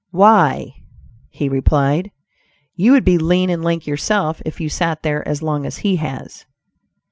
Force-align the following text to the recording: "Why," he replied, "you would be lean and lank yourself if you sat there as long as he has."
"Why," 0.09 0.77
he 1.29 1.47
replied, 1.47 2.09
"you 2.75 2.91
would 2.93 3.05
be 3.05 3.19
lean 3.19 3.51
and 3.51 3.63
lank 3.63 3.85
yourself 3.85 4.41
if 4.43 4.59
you 4.59 4.67
sat 4.67 5.03
there 5.03 5.23
as 5.27 5.43
long 5.43 5.63
as 5.67 5.77
he 5.85 5.97
has." 5.97 6.47